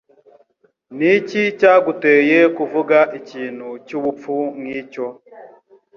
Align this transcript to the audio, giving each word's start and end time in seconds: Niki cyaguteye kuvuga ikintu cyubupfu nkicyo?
Niki 0.97 1.41
cyaguteye 1.59 2.39
kuvuga 2.57 2.97
ikintu 3.19 3.67
cyubupfu 3.85 4.35
nkicyo? 4.61 5.05